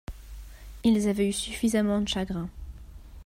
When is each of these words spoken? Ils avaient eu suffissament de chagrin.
Ils 0.83 1.07
avaient 1.07 1.29
eu 1.29 1.31
suffissament 1.31 2.01
de 2.01 2.07
chagrin. 2.07 2.49